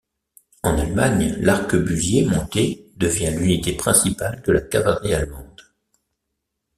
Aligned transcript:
En 0.63 0.79
Allemagne, 0.79 1.35
l'arquebusier 1.41 2.25
monté 2.25 2.89
devient 2.97 3.35
l'unité 3.37 3.73
principale 3.77 4.41
de 4.41 4.51
la 4.51 4.61
cavalerie 4.61 5.13
allemande. 5.13 5.61